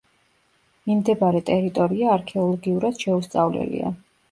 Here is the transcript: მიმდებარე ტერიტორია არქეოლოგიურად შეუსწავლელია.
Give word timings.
მიმდებარე 0.89 1.41
ტერიტორია 1.51 2.09
არქეოლოგიურად 2.15 3.01
შეუსწავლელია. 3.07 3.97